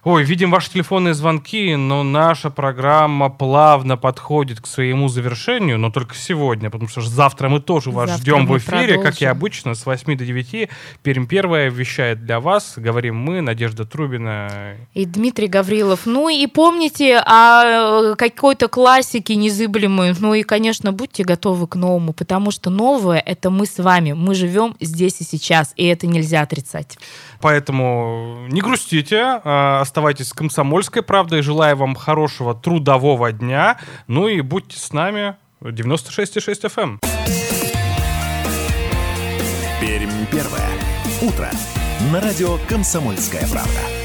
Ой, 0.05 0.23
видим 0.23 0.51
ваши 0.51 0.69
телефонные 0.69 1.15
звонки, 1.15 1.75
но 1.75 2.03
наша 2.03 2.51
программа 2.51 3.31
плавно 3.31 3.97
подходит 3.97 4.61
к 4.61 4.67
своему 4.67 5.07
завершению, 5.07 5.79
но 5.79 5.89
только 5.89 6.13
сегодня, 6.13 6.69
потому 6.69 6.87
что 6.87 7.01
завтра 7.01 7.49
мы 7.49 7.59
тоже 7.59 7.89
вас 7.89 8.11
завтра 8.11 8.21
ждем 8.21 8.45
в 8.45 8.55
эфире, 8.55 8.93
продолжим. 8.93 9.01
как 9.01 9.21
и 9.23 9.25
обычно, 9.25 9.73
с 9.73 9.83
8 9.83 10.15
до 10.15 10.23
9. 10.23 10.69
Перм 11.01 11.25
первая 11.25 11.71
вещает 11.71 12.23
для 12.23 12.39
вас. 12.39 12.75
Говорим 12.77 13.15
мы, 13.17 13.41
Надежда 13.41 13.83
Трубина. 13.83 14.75
И 14.93 15.05
Дмитрий 15.05 15.47
Гаврилов. 15.47 16.05
Ну 16.05 16.29
и 16.29 16.45
помните 16.45 17.17
о 17.25 18.11
э, 18.11 18.15
какой-то 18.15 18.67
классике 18.67 19.35
незыблемой. 19.35 20.13
Ну 20.19 20.35
и, 20.35 20.43
конечно, 20.43 20.91
будьте 20.91 21.23
готовы 21.23 21.65
к 21.65 21.75
новому, 21.75 22.13
потому 22.13 22.51
что 22.51 22.69
новое— 22.69 23.17
это 23.25 23.49
мы 23.49 23.65
с 23.65 23.79
вами. 23.79 24.11
Мы 24.11 24.35
живем 24.35 24.75
здесь 24.79 25.19
и 25.21 25.23
сейчас, 25.23 25.73
и 25.75 25.87
это 25.87 26.05
нельзя 26.05 26.41
отрицать. 26.41 26.99
Поэтому 27.41 28.45
не 28.49 28.61
грустите, 28.61 29.41
а, 29.43 29.81
оставайтесь 29.95 30.27
с 30.27 30.33
«Комсомольской 30.33 31.01
правдой». 31.01 31.41
Желаю 31.41 31.77
вам 31.77 31.95
хорошего 31.95 32.53
трудового 32.53 33.31
дня. 33.31 33.77
Ну 34.07 34.27
и 34.27 34.41
будьте 34.41 34.77
с 34.77 34.91
нами 34.91 35.37
96,6 35.61 36.69
FM. 36.69 36.99
Пермь 39.79 40.25
первое. 40.29 40.69
Утро. 41.21 41.49
На 42.11 42.19
радио 42.19 42.57
«Комсомольская 42.67 43.47
правда». 43.47 44.04